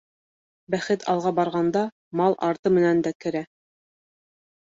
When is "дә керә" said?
3.09-3.45